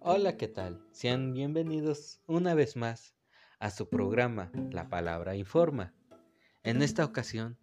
[0.00, 0.82] Hola, ¿qué tal?
[0.90, 3.14] Sean bienvenidos una vez más
[3.60, 5.94] a su programa La Palabra Informa.
[6.64, 7.56] En esta ocasión,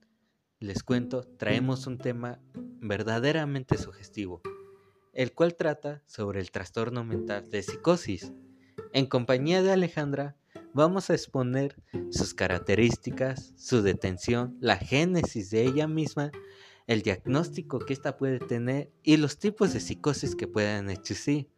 [0.59, 2.39] les cuento, traemos un tema
[2.79, 4.41] verdaderamente sugestivo,
[5.11, 8.31] el cual trata sobre el trastorno mental de psicosis.
[8.93, 10.37] En compañía de Alejandra,
[10.75, 11.81] vamos a exponer
[12.11, 16.31] sus características, su detención, la génesis de ella misma,
[16.85, 21.49] el diagnóstico que ésta puede tener y los tipos de psicosis que puedan existir.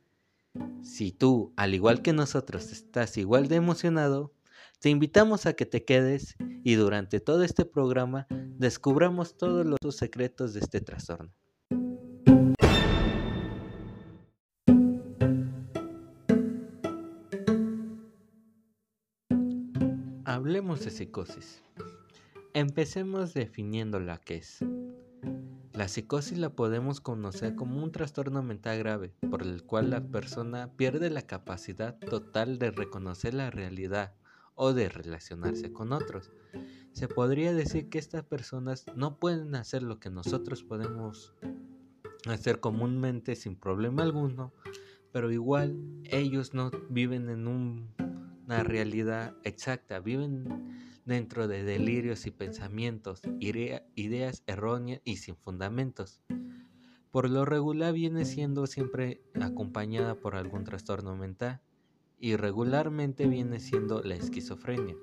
[0.84, 4.35] Si tú, al igual que nosotros, estás igual de emocionado,
[4.80, 10.53] te invitamos a que te quedes y durante todo este programa descubramos todos los secretos
[10.53, 11.34] de este trastorno.
[20.67, 21.63] De psicosis.
[22.53, 24.59] Empecemos definiendo la que es.
[25.72, 30.69] La psicosis la podemos conocer como un trastorno mental grave por el cual la persona
[30.75, 34.14] pierde la capacidad total de reconocer la realidad
[34.56, 36.31] o de relacionarse con otros.
[36.91, 41.34] Se podría decir que estas personas no pueden hacer lo que nosotros podemos
[42.28, 44.52] hacer comúnmente sin problema alguno,
[45.13, 47.47] pero igual ellos no viven en
[48.48, 56.22] una realidad exacta, viven dentro de delirios y pensamientos, ideas erróneas y sin fundamentos.
[57.12, 61.62] Por lo regular viene siendo siempre acompañada por algún trastorno mental
[62.20, 64.95] y regularmente viene siendo la esquizofrenia.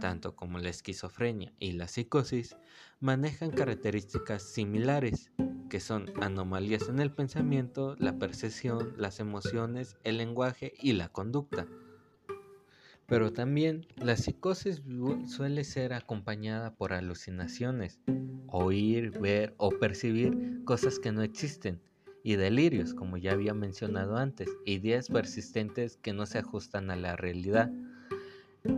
[0.00, 2.56] Tanto como la esquizofrenia y la psicosis
[3.00, 5.32] manejan características similares,
[5.68, 11.66] que son anomalías en el pensamiento, la percepción, las emociones, el lenguaje y la conducta.
[13.06, 14.82] Pero también la psicosis
[15.26, 18.00] suele ser acompañada por alucinaciones,
[18.48, 21.80] oír, ver o percibir cosas que no existen,
[22.24, 27.14] y delirios, como ya había mencionado antes, ideas persistentes que no se ajustan a la
[27.14, 27.70] realidad.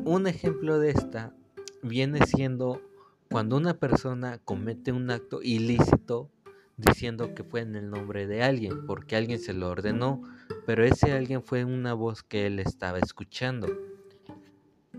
[0.05, 1.35] Un ejemplo de esta
[1.83, 2.83] viene siendo
[3.31, 6.31] cuando una persona comete un acto ilícito
[6.77, 10.23] diciendo que fue en el nombre de alguien, porque alguien se lo ordenó,
[10.67, 13.67] pero ese alguien fue una voz que él estaba escuchando.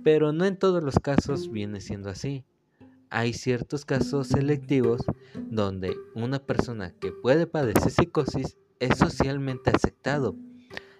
[0.03, 2.43] Pero no en todos los casos viene siendo así.
[3.09, 5.01] Hay ciertos casos selectivos
[5.49, 10.35] donde una persona que puede padecer psicosis es socialmente aceptado.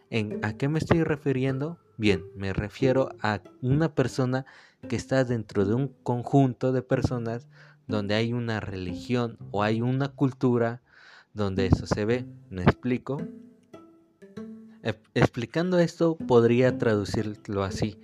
[0.10, 1.78] ¿En, ¿A qué me estoy refiriendo?
[1.98, 4.46] Bien, me refiero a una persona
[4.88, 7.48] que está dentro de un conjunto de personas
[7.88, 10.82] donde hay una religión o hay una cultura
[11.34, 12.26] donde eso se ve.
[12.50, 13.18] ¿Me explico?
[15.14, 17.98] Explicando esto podría traducirlo así.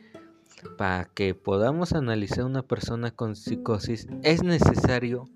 [0.78, 5.30] Para que podamos analizar una persona con psicosis es necesario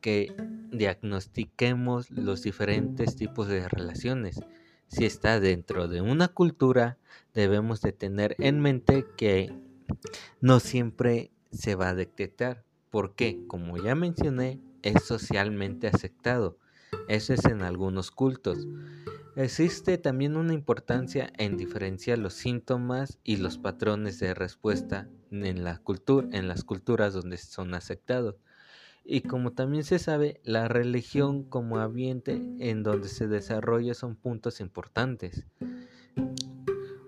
[0.00, 0.34] que
[0.70, 4.40] diagnostiquemos los diferentes tipos de relaciones.
[4.88, 6.98] Si está dentro de una cultura,
[7.32, 9.54] debemos de tener en mente que
[10.40, 16.58] no siempre se va a detectar, porque, como ya mencioné, es socialmente aceptado.
[17.08, 18.58] Eso es en algunos cultos.
[19.36, 25.80] Existe también una importancia en diferenciar los síntomas y los patrones de respuesta en, las
[25.80, 28.36] culturas donde son aceptados.
[29.04, 34.60] Y como también se sabe, la religión como ambiente en donde se desarrolla son puntos
[34.60, 35.46] importantes.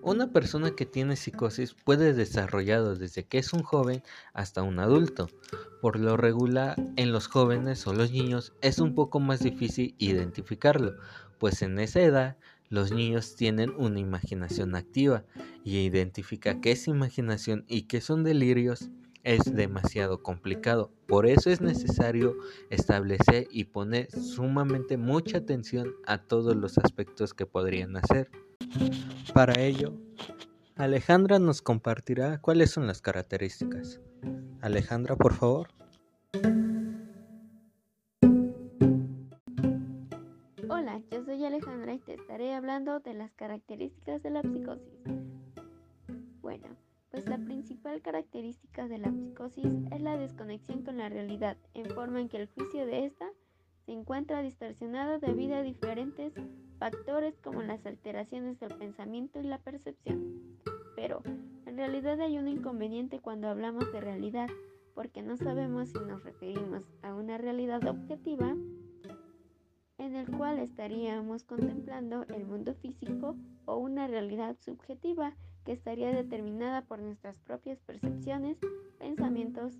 [0.01, 5.27] Una persona que tiene psicosis puede desarrollarlo desde que es un joven hasta un adulto.
[5.81, 10.95] Por lo regular, en los jóvenes o los niños es un poco más difícil identificarlo,
[11.37, 12.37] pues en esa edad
[12.69, 15.23] los niños tienen una imaginación activa
[15.63, 18.89] y identificar qué es imaginación y qué son delirios
[19.23, 20.91] es demasiado complicado.
[21.05, 22.35] Por eso es necesario
[22.69, 28.29] establecer y poner sumamente mucha atención a todos los aspectos que podrían hacer.
[29.33, 29.93] Para ello,
[30.75, 33.99] Alejandra nos compartirá cuáles son las características.
[34.61, 35.67] Alejandra, por favor.
[42.99, 44.99] De las características de la psicosis.
[46.41, 46.67] Bueno,
[47.11, 52.21] pues la principal característica de la psicosis es la desconexión con la realidad, en forma
[52.21, 53.27] en que el juicio de esta
[53.85, 56.33] se encuentra distorsionado debido a diferentes
[56.77, 60.59] factores como las alteraciones del pensamiento y la percepción.
[60.95, 61.21] Pero,
[61.65, 64.49] en realidad hay un inconveniente cuando hablamos de realidad,
[64.93, 68.55] porque no sabemos si nos referimos a una realidad objetiva
[69.97, 73.35] en el cual estaríamos contemplando el mundo físico
[73.65, 75.35] o una realidad subjetiva
[75.65, 78.57] que estaría determinada por nuestras propias percepciones,
[78.99, 79.77] pensamientos,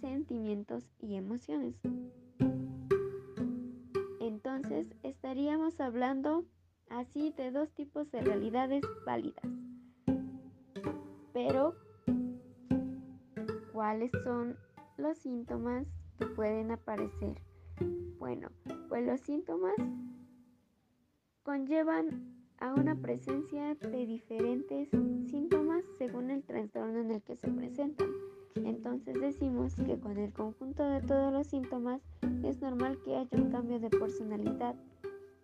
[0.00, 1.74] sentimientos y emociones.
[4.20, 6.44] Entonces estaríamos hablando
[6.90, 9.44] así de dos tipos de realidades válidas.
[11.32, 11.74] Pero,
[13.72, 14.56] ¿cuáles son
[14.98, 15.86] los síntomas
[16.18, 17.40] que pueden aparecer?
[18.18, 18.50] Bueno,
[18.92, 19.72] pues los síntomas
[21.44, 24.90] conllevan a una presencia de diferentes
[25.30, 28.10] síntomas según el trastorno en el que se presentan.
[28.54, 32.02] Entonces decimos que con el conjunto de todos los síntomas
[32.44, 34.76] es normal que haya un cambio de personalidad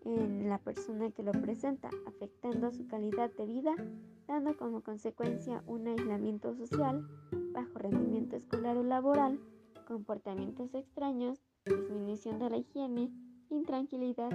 [0.04, 3.74] en la persona que lo presenta, afectando su calidad de vida,
[4.26, 7.08] dando como consecuencia un aislamiento social,
[7.54, 9.40] bajo rendimiento escolar o laboral,
[9.86, 13.10] comportamientos extraños, disminución de la higiene,
[13.50, 14.30] intranquilidad,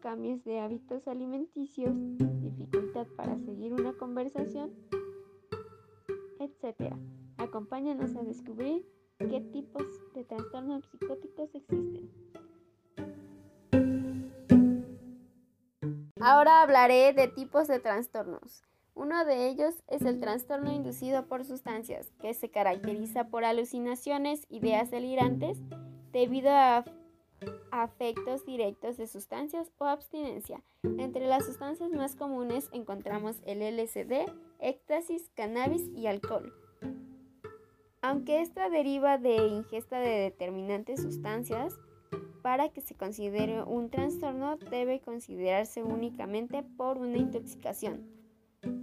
[0.00, 1.94] cambios de hábitos alimenticios,
[2.40, 4.72] dificultad para seguir una conversación,
[6.40, 6.94] etc.
[7.38, 8.86] Acompáñanos a descubrir
[9.18, 9.84] qué tipos
[10.14, 12.10] de trastornos psicóticos existen.
[16.20, 18.64] Ahora hablaré de tipos de trastornos.
[18.94, 24.90] Uno de ellos es el trastorno inducido por sustancias, que se caracteriza por alucinaciones, ideas
[24.90, 25.58] delirantes,
[26.12, 26.84] debido a
[27.70, 30.62] afectos directos de sustancias o abstinencia.
[30.82, 36.52] Entre las sustancias más comunes encontramos el LSD, éxtasis, cannabis y alcohol.
[38.02, 41.74] Aunque esta deriva de ingesta de determinantes sustancias,
[42.42, 48.06] para que se considere un trastorno debe considerarse únicamente por una intoxicación.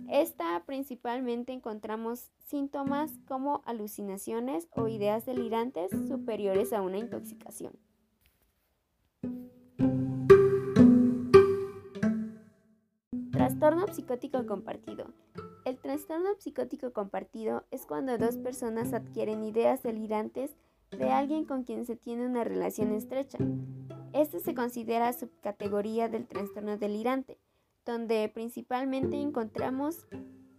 [0.10, 7.74] Esta principalmente encontramos síntomas como alucinaciones o ideas delirantes superiores a una intoxicación.
[13.44, 15.08] Trastorno psicótico compartido.
[15.66, 20.56] El trastorno psicótico compartido es cuando dos personas adquieren ideas delirantes
[20.98, 23.40] de alguien con quien se tiene una relación estrecha.
[24.14, 27.38] Este se considera subcategoría del trastorno delirante,
[27.86, 30.08] donde principalmente encontramos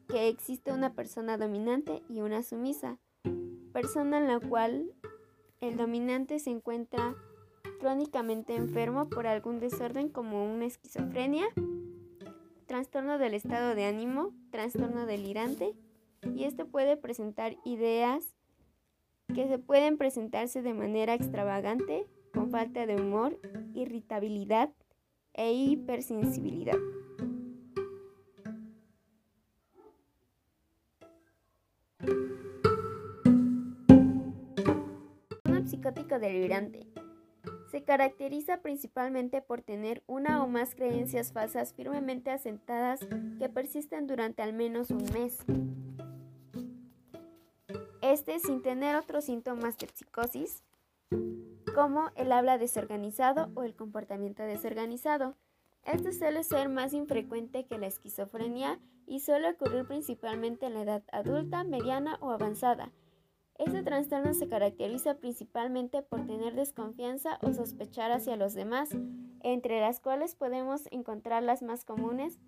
[0.07, 2.99] que existe una persona dominante y una sumisa,
[3.73, 4.93] persona en la cual
[5.63, 7.15] el dominante se encuentra
[7.81, 11.47] crónicamente enfermo por algún desorden como una esquizofrenia,
[12.75, 15.77] trastorno del estado de ánimo, trastorno delirante,
[16.35, 18.35] y esto puede presentar ideas
[19.33, 23.39] que se pueden presentarse de manera extravagante, con falta de humor,
[23.75, 24.73] irritabilidad
[25.35, 26.75] e hipersensibilidad.
[35.45, 36.89] Un psicótico delirante
[37.75, 43.01] se caracteriza principalmente por tener una o más creencias falsas firmemente asentadas
[43.41, 45.41] que persisten durante al menos un mes.
[48.01, 50.63] Este sin tener otros síntomas de psicosis,
[51.75, 55.35] como el habla desorganizado o el comportamiento desorganizado.
[55.83, 61.03] Este suele ser más infrecuente que la esquizofrenia y suele ocurrir principalmente en la edad
[61.11, 62.93] adulta, mediana o avanzada
[63.59, 68.91] este trastorno se caracteriza principalmente por tener desconfianza o sospechar hacia los demás,
[69.43, 72.41] entre las cuales podemos encontrar las más comunes,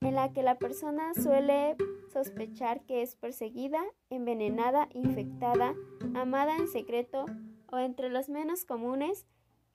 [0.00, 1.76] en la que la persona suele
[2.12, 5.74] sospechar que es perseguida, envenenada, infectada,
[6.14, 7.26] amada en secreto
[7.70, 9.26] o entre los menos comunes,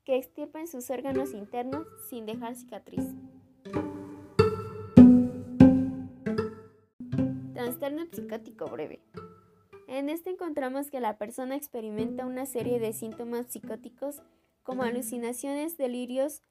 [0.04, 3.04] que extirpen sus órganos internos sin dejar cicatriz.
[7.54, 9.00] Trastorno psicótico breve.
[9.94, 14.22] En este encontramos que la persona experimenta una serie de síntomas psicóticos
[14.64, 16.42] como alucinaciones, delirios,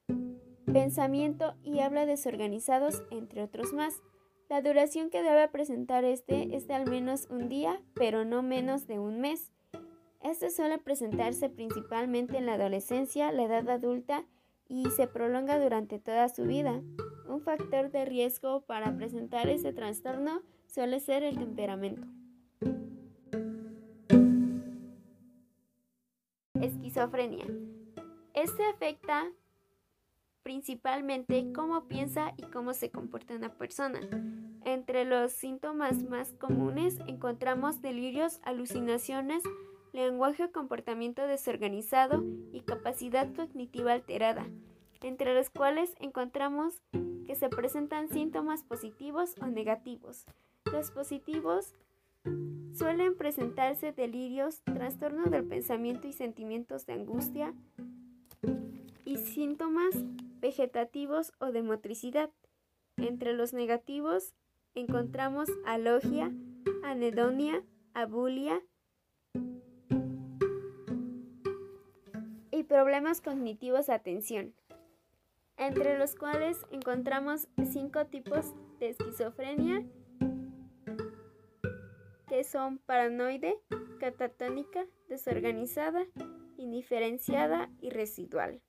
[0.65, 4.01] pensamiento y habla desorganizados, entre otros más.
[4.49, 8.87] La duración que debe presentar este es de al menos un día, pero no menos
[8.87, 9.51] de un mes.
[10.21, 14.25] Este suele presentarse principalmente en la adolescencia, la edad adulta
[14.69, 16.81] y se prolonga durante toda su vida.
[17.27, 22.07] Un factor de riesgo para presentar este trastorno suele ser el temperamento.
[27.03, 27.45] Esquizofrenia.
[28.33, 29.29] Este afecta
[30.41, 33.99] principalmente cómo piensa y cómo se comporta una persona.
[34.63, 39.43] Entre los síntomas más comunes encontramos delirios, alucinaciones,
[39.91, 44.47] lenguaje o comportamiento desorganizado y capacidad cognitiva alterada,
[45.01, 46.81] entre los cuales encontramos
[47.27, 50.25] que se presentan síntomas positivos o negativos.
[50.71, 51.75] Los positivos
[52.73, 57.53] Suelen presentarse delirios, trastornos del pensamiento y sentimientos de angustia
[59.05, 59.93] y síntomas
[60.41, 62.31] vegetativos o de motricidad.
[62.97, 64.33] Entre los negativos
[64.73, 66.31] encontramos alogia,
[66.83, 67.63] anedonia,
[67.93, 68.61] abulia,
[72.53, 74.53] y problemas cognitivos de atención,
[75.57, 79.83] entre los cuales encontramos cinco tipos de esquizofrenia
[82.43, 83.57] son paranoide,
[83.99, 86.05] catatónica, desorganizada,
[86.57, 88.61] indiferenciada y residual.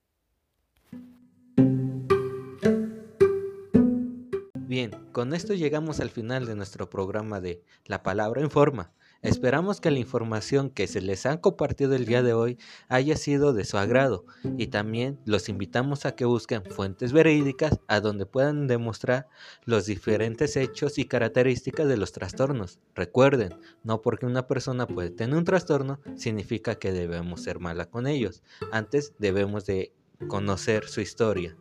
[4.67, 8.93] Bien, con esto llegamos al final de nuestro programa de La Palabra en Forma.
[9.25, 13.55] Esperamos que la información que se les ha compartido el día de hoy haya sido
[13.55, 14.27] de su agrado
[14.59, 19.27] y también los invitamos a que busquen fuentes verídicas a donde puedan demostrar
[19.65, 22.81] los diferentes hechos y características de los trastornos.
[22.95, 28.07] Recuerden, no porque una persona puede tener un trastorno significa que debemos ser mala con
[28.07, 28.43] ellos.
[28.73, 29.95] Antes debemos de
[30.29, 31.57] conocer su historia.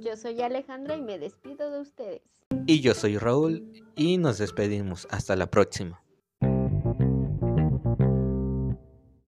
[0.00, 2.22] Yo soy Alejandra y me despido de ustedes.
[2.70, 3.64] Y yo soy Raúl
[3.96, 5.08] y nos despedimos.
[5.10, 6.04] Hasta la próxima.